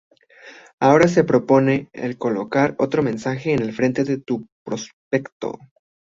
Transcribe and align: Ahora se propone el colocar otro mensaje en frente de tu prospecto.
Ahora 0.79 1.07
se 1.07 1.23
propone 1.23 1.87
el 1.93 2.17
colocar 2.17 2.73
otro 2.79 3.03
mensaje 3.03 3.53
en 3.53 3.71
frente 3.71 4.03
de 4.03 4.17
tu 4.17 4.47
prospecto. 4.65 5.59